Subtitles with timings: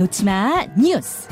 [0.00, 1.28] 놓치마 뉴스.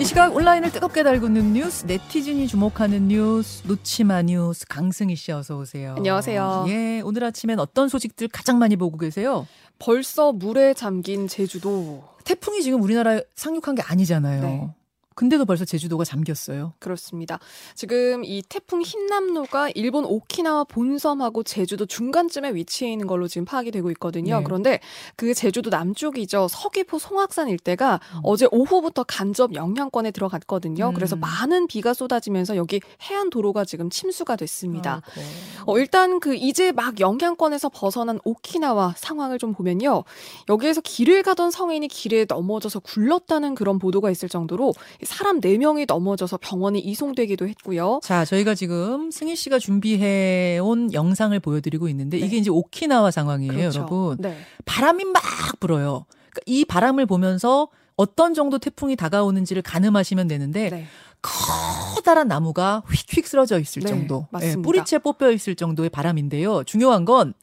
[0.00, 5.94] 이 시각 온라인을 뜨겁게 달구는 뉴스, 네티즌이 주목하는 뉴스, 놓치마 뉴스, 강승희 씨 어서 오세요.
[5.98, 6.64] 안녕하세요.
[6.68, 9.46] 예, 오늘 아침엔 어떤 소식들 가장 많이 보고 계세요?
[9.78, 12.02] 벌써 물에 잠긴 제주도.
[12.24, 14.40] 태풍이 지금 우리나라에 상륙한 게 아니잖아요.
[14.40, 14.70] 네.
[15.14, 16.74] 근데도 벌써 제주도가 잠겼어요.
[16.78, 17.38] 그렇습니다.
[17.74, 23.90] 지금 이 태풍 흰남노가 일본 오키나와 본섬하고 제주도 중간쯤에 위치해 있는 걸로 지금 파악이 되고
[23.92, 24.38] 있거든요.
[24.38, 24.44] 네.
[24.44, 24.80] 그런데
[25.16, 26.48] 그 제주도 남쪽이죠.
[26.50, 28.20] 서귀포 송악산 일대가 음.
[28.24, 30.88] 어제 오후부터 간접 영향권에 들어갔거든요.
[30.88, 30.94] 음.
[30.94, 35.02] 그래서 많은 비가 쏟아지면서 여기 해안 도로가 지금 침수가 됐습니다.
[35.16, 35.72] 아이고.
[35.72, 40.02] 어, 일단 그 이제 막 영향권에서 벗어난 오키나와 상황을 좀 보면요.
[40.48, 46.78] 여기에서 길을 가던 성인이 길에 넘어져서 굴렀다는 그런 보도가 있을 정도로 사람 4명이 넘어져서 병원에
[46.78, 48.00] 이송되기도 했고요.
[48.02, 52.26] 자, 저희가 지금 승희 씨가 준비해 온 영상을 보여드리고 있는데 네.
[52.26, 53.78] 이게 이제 오키나와 상황이에요, 그렇죠.
[53.80, 54.16] 여러분.
[54.18, 54.36] 네.
[54.64, 55.22] 바람이 막
[55.60, 56.06] 불어요.
[56.30, 60.86] 그러니까 이 바람을 보면서 어떤 정도 태풍이 다가오는지를 가늠하시면 되는데 네.
[61.22, 64.58] 커다란 나무가 휙휙 쓰러져 있을 네, 정도, 맞습니다.
[64.58, 66.64] 예, 뿌리채 뽑혀 있을 정도의 바람인데요.
[66.64, 67.34] 중요한 건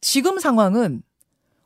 [0.00, 1.02] 지금 상황은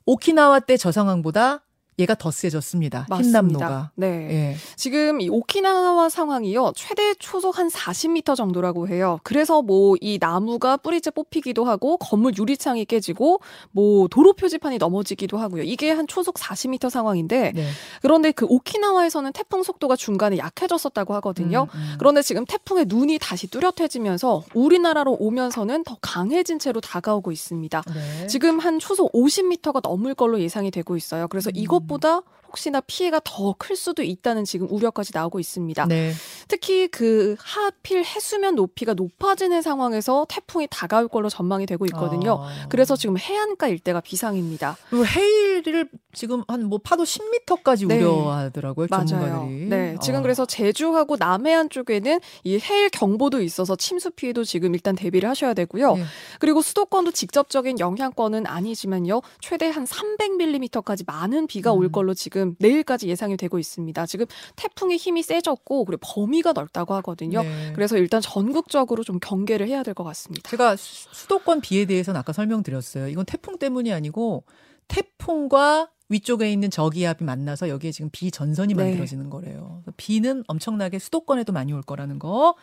[0.07, 1.63] 오키나와 때 저 상황보다
[1.99, 3.07] 얘가 더 세졌습니다.
[3.09, 3.39] 맞습니다.
[3.41, 3.91] 흰남노가.
[3.97, 4.07] 네.
[4.07, 4.57] 예.
[4.77, 6.73] 지금 이 오키나와 상황이요.
[6.77, 9.19] 최대 초속 한 40m 정도라고 해요.
[9.25, 13.41] 그래서 뭐 이 나무가 뿌리째 뽑히기도 하고 건물 유리창이 깨지고
[13.73, 15.63] 뭐 도로 표지판이 넘어지기도 하고요.
[15.63, 17.69] 이게 한 초속 40m 상황인데 네.
[18.03, 21.67] 그런데 그 오키나와에서는 태풍 속도가 중간에 약해졌었다고 하거든요.
[21.75, 21.95] 음, 음.
[21.99, 27.83] 그런데 지금 태풍의 눈이 다시 뚜렷해지면서 우리나라로 오면서는 더 강해진 채로 다가오고 있습니다.
[27.95, 28.27] 네.
[28.27, 31.29] 지금 한 초속 50m가 넘을 걸로 예상이 되고 있어요.
[31.29, 31.53] 그래서 음.
[31.57, 35.87] 이것 보다 혹시나 피해가 더 클 수도 있다는 지금 우려까지 나오고 있습니다.
[35.87, 36.13] 네.
[36.49, 42.33] 특히 그 하필 해수면 높이가 높아지는 상황에서 태풍이 다가올 걸로 전망이 되고 있거든요.
[42.33, 42.47] 어.
[42.69, 44.77] 그래서 지금 해안가 일대가 비상입니다.
[44.91, 47.97] 그리고 해일을 지금 한 뭐 파도 10m까지 네.
[47.99, 49.07] 우려하더라고요 맞아요.
[49.07, 49.67] 전문가들이.
[49.67, 50.23] 네, 지금 어.
[50.23, 55.95] 그래서 제주하고 남해안 쪽에는 이 해일 경보도 있어서 침수 피해도 지금 일단 대비를 하셔야 되고요.
[55.95, 56.03] 네.
[56.41, 59.23] 그리고 수도권도 직접적인 영향권은 아니지만요.
[59.41, 61.93] 최대 한 300mm까지 많은 비가 올 음.
[61.93, 64.07] 걸로 지금 내일까지 예상이 되고 있습니다.
[64.07, 64.27] 지금
[64.57, 67.43] 태풍의 힘이 세졌고 그리고 범위 가 넓다고 하거든요.
[67.43, 67.73] 네.
[67.75, 70.49] 그래서 일단 전국적으로 좀 경계를 해야 될 것 같습니다.
[70.51, 73.09] 제가 수- 수도권 비에 대해서는 아까 설명드렸어요.
[73.09, 74.45] 이건 태풍 때문이 아니고
[74.89, 78.83] 태풍과 위쪽에 있는 저기압이 만나서 여기에 지금 비 전선이 네.
[78.85, 79.83] 만들어지는 거래요.
[79.97, 82.55] 비는 엄청나게 수도권에도 많이 올 거라는 거.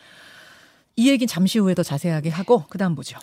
[0.96, 3.18] 이 얘기는 잠시 후에 더 자세하게 하고 그다음 보죠.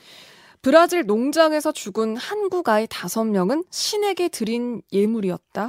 [0.63, 5.69] 브라질 농장에서 죽은 한국 아이 다섯 명은 신에게 드린 예물이었다.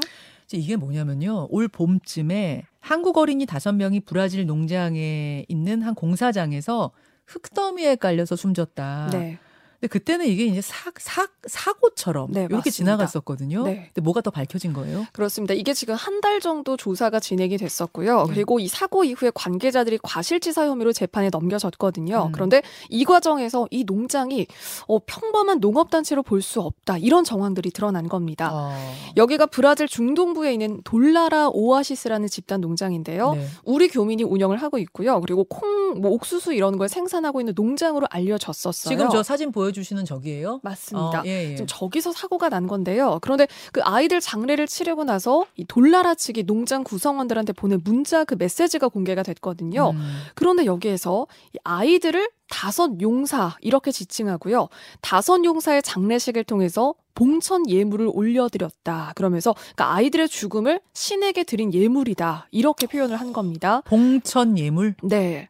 [0.51, 1.47] 이게 뭐냐면요.
[1.49, 6.91] 올 봄쯤에 한국 어린이 다섯 명이 브라질 농장에 있는 한 공사장에서
[7.27, 9.09] 흙더미에 깔려서 숨졌다.
[9.13, 9.39] 네.
[9.81, 12.71] 근데 그때는 이게 이제 사, 사, 사고처럼 네, 이렇게 맞습니다.
[12.71, 13.63] 지나갔었거든요.
[13.63, 13.89] 네.
[13.93, 15.07] 근데 뭐가 더 밝혀진 거예요?
[15.11, 15.55] 그렇습니다.
[15.55, 18.25] 이게 지금 한 달 정도 조사가 진행이 됐었고요.
[18.27, 18.33] 네.
[18.35, 22.25] 그리고 이 사고 이후에 관계자들이 과실치사 혐의로 재판에 넘겨졌거든요.
[22.27, 22.31] 음.
[22.31, 24.45] 그런데 이 과정에서 이 농장이
[24.87, 26.99] 어, 평범한 농업단체로 볼 수 없다.
[26.99, 28.51] 이런 정황들이 드러난 겁니다.
[28.53, 28.75] 어.
[29.17, 33.33] 여기가 브라질 중동부에 있는 돌라라 오아시스라는 집단 농장인데요.
[33.33, 33.47] 네.
[33.63, 35.19] 우리 교민이 운영을 하고 있고요.
[35.21, 38.95] 그리고 콩, 뭐 옥수수 이런 걸 생산하고 있는 농장으로 알려졌었어요.
[38.95, 40.59] 지금 저 사진 보여 주시는 저기예요?
[40.63, 41.21] 맞습니다.
[41.21, 41.55] 어, 예, 예.
[41.55, 43.19] 지금 저기서 사고가 난 건데요.
[43.21, 48.89] 그런데 그 아이들 장례를 치르고 나서 이 돌나라 측이 농장 구성원들한테 보낸 문자 그 메시지가
[48.89, 49.91] 공개가 됐거든요.
[49.91, 50.21] 음.
[50.35, 54.67] 그런데 여기에서 이 아이들을 다섯 용사 이렇게 지칭하고요.
[54.99, 59.13] 다섯 용사의 장례식을 통해서 봉천 예물을 올려드렸다.
[59.15, 62.47] 그러면서 그러니까 아이들의 죽음을 신에게 드린 예물이다.
[62.51, 63.81] 이렇게 표현을 한 겁니다.
[63.85, 64.95] 봉천 예물.
[65.03, 65.49] 네.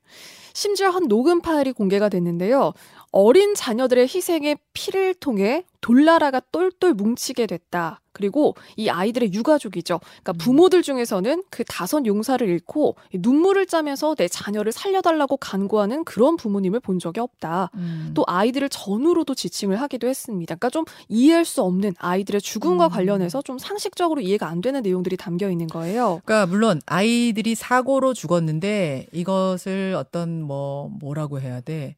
[0.54, 2.74] 심지어 한 녹음 파일이 공개가 됐는데요.
[3.12, 8.02] 어린 자녀들의 희생에 피를 통해 돌나라가 똘똘 뭉치게 됐다.
[8.14, 10.00] 그리고 이 아이들의 유가족이죠.
[10.22, 16.82] 그러니까 부모들 중에서는 그 다섯 용사를 잃고 눈물을 짜면서 내 자녀를 살려달라고 간구하는 그런 부모님을
[16.82, 17.72] 본 적이 없다.
[17.76, 18.12] 음.
[18.14, 20.56] 또 아이들을 전우로도 지칭을 하기도 했습니다.
[20.56, 22.90] 그러니까 좀 이해할 수 없는 아이들의 죽음과 음.
[22.90, 26.22] 관련해서 좀 상식적으로 이해가 안 되는 내용들이 담겨 있는 거예요.
[26.26, 31.96] 그러니까 물론 아이들이 사고로 죽었는데 이것을 어떤 뭐 뭐라고 해야 돼?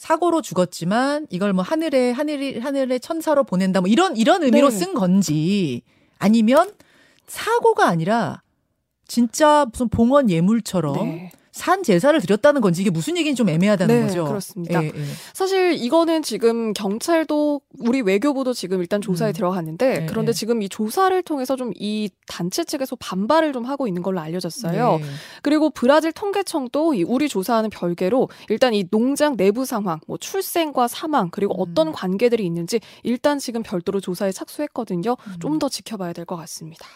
[0.00, 4.74] 사고로 죽었지만 이걸 뭐 하늘에 하늘이 하늘의 천사로 보낸다 뭐 이런 이런 의미로 네.
[4.74, 5.82] 쓴 건지
[6.18, 6.72] 아니면
[7.26, 8.42] 사고가 아니라
[9.06, 11.32] 진짜 무슨 봉헌 예물처럼 네.
[11.60, 14.24] 산 제사를 드렸다는 건지 이게 무슨 얘기인지 좀 애매하다는 네, 거죠.
[14.24, 14.82] 그렇습니다.
[14.82, 14.92] 예, 예.
[15.34, 19.32] 사실 이거는 지금 경찰도 우리 외교부도 지금 일단 조사에 음.
[19.34, 20.38] 들어갔는데 네, 그런데 네.
[20.38, 24.98] 지금 이 조사를 통해서 좀 이 단체 측에서 반발을 좀 하고 있는 걸로 알려졌어요.
[24.98, 25.04] 네.
[25.42, 31.30] 그리고 브라질 통계청도 이 우리 조사하는 별개로 일단 이 농장 내부 상황, 뭐 출생과 사망
[31.30, 31.60] 그리고 음.
[31.60, 35.16] 어떤 관계들이 있는지 일단 지금 별도로 조사에 착수했거든요.
[35.26, 35.34] 음.
[35.40, 36.86] 좀더 지켜봐야 될 것 같습니다.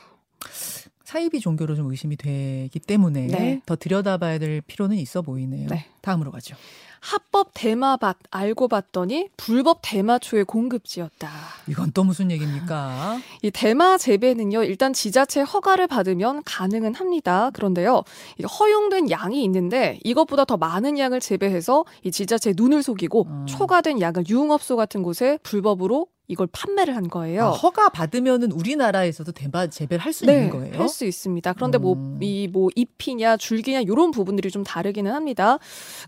[1.04, 3.60] 사이비 종교로 좀 의심이 되기 때문에 네.
[3.66, 5.68] 더 들여다봐야 될 필요는 있어 보이네요.
[5.68, 5.86] 네.
[6.00, 6.56] 다음으로 가죠.
[7.04, 11.28] 합법 대마밭 알고 봤더니 불법 대마초의 공급지였다.
[11.68, 13.18] 이건 또 무슨 얘기입니까?
[13.42, 17.50] 이 대마 재배는요, 일단 지자체 허가를 받으면 가능은 합니다.
[17.52, 18.04] 그런데요,
[18.38, 23.46] 이 허용된 양이 있는데 이것보다 더 많은 양을 재배해서 이 지자체 눈을 속이고 음.
[23.46, 27.44] 초과된 양을 유흥업소 같은 곳에 불법으로 이걸 판매를 한 거예요.
[27.44, 30.78] 아, 허가 받으면은 우리나라에서도 대마 재배를 할수 네, 있는 거예요?
[30.78, 31.52] 할 수 있습니다.
[31.54, 32.18] 그런데 뭐 음.
[32.22, 35.58] 이뭐 잎이냐 줄기냐 이런 부분들이 좀 다르기는 합니다.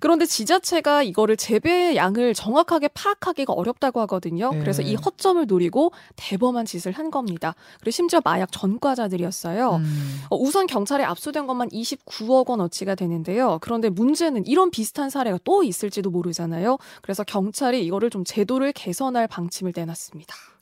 [0.00, 4.50] 그런데 지자체가 이거를 재배 양을 정확하게 파악하기가 어렵다고 하거든요.
[4.52, 4.58] 네.
[4.60, 7.54] 그래서 이 허점을 노리고 대범한 짓을 한 겁니다.
[7.80, 9.76] 그리고 심지어 마약 전과자들이었어요.
[9.76, 10.20] 음.
[10.30, 13.58] 어, 우선 경찰에 압수된 것만 29억 원 어치가 되는데요.
[13.60, 16.78] 그런데 문제는 이런 비슷한 사례가 또 있을지도 모르잖아요.
[17.02, 20.05] 그래서 경찰이 이거를 좀 제도를 개선할 방침을 내놨습니다.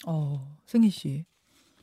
[0.07, 1.25] 어, 승희 씨.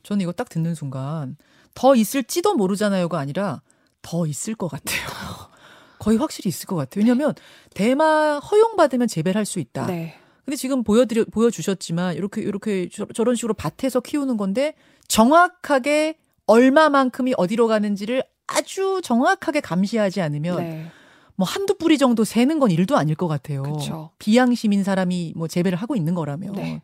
[0.02, 1.36] 저는 이거 딱 듣는 순간
[1.74, 3.62] 더 있을지도 모르잖아요가 아니라
[4.02, 5.00] 더 있을 것 같아요.
[5.98, 7.02] 거의 확실히 있을 것 같아요.
[7.02, 7.34] 왜냐하면
[7.74, 9.86] 대마 허용받으면 재배를 할수 있다.
[9.86, 10.18] 네.
[10.44, 14.74] 근데 지금 보여드려 보여주셨지만 이렇게 이렇게 저, 저런 식으로 밭에서 키우는 건데
[15.06, 20.90] 정확하게 얼마만큼이 어디로 가는지를 아주 정확하게 감시하지 않으면 네.
[21.36, 23.62] 뭐 한두 뿌리 정도 세는 건 일도 아닐 것 같아요.
[23.62, 24.10] 그쵸.
[24.18, 26.54] 비양심인 사람이 뭐 재배를 하고 있는 거라면.
[26.54, 26.82] 네.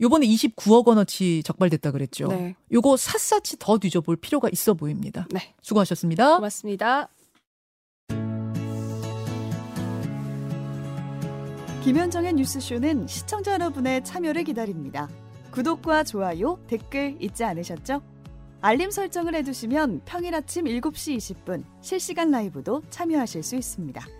[0.00, 2.28] 요번에 29억 원어치 적발됐다 그랬죠.
[2.28, 2.56] 네.
[2.72, 5.26] 요거 샅샅이 더 뒤져볼 필요가 있어 보입니다.
[5.30, 5.54] 네.
[5.60, 6.36] 수고하셨습니다.
[6.36, 7.08] 고맙습니다.
[11.84, 15.08] 김현정의 뉴스쇼는 시청자 여러분의 참여를 기다립니다.
[15.50, 18.02] 구독과 좋아요, 댓글 잊지 않으셨죠?
[18.60, 24.19] 알림 설정을 해두시면 평일 아침 7시 20분 실시간 라이브도 참여하실 수 있습니다.